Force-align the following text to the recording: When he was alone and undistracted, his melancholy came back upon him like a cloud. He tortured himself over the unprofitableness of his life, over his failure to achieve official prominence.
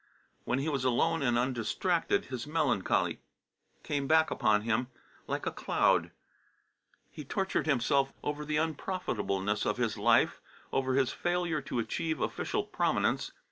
When 0.45 0.57
he 0.57 0.67
was 0.67 0.83
alone 0.83 1.21
and 1.21 1.37
undistracted, 1.37 2.25
his 2.25 2.47
melancholy 2.47 3.19
came 3.83 4.07
back 4.07 4.31
upon 4.31 4.61
him 4.63 4.87
like 5.27 5.45
a 5.45 5.51
cloud. 5.51 6.09
He 7.11 7.23
tortured 7.23 7.67
himself 7.67 8.11
over 8.23 8.43
the 8.43 8.57
unprofitableness 8.57 9.63
of 9.63 9.77
his 9.77 9.99
life, 9.99 10.41
over 10.73 10.95
his 10.95 11.13
failure 11.13 11.61
to 11.61 11.77
achieve 11.77 12.19
official 12.19 12.63
prominence. 12.63 13.31